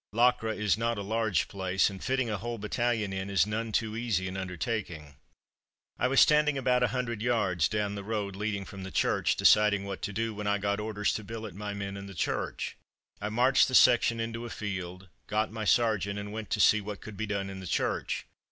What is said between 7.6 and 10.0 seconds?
down the road leading from the church, deciding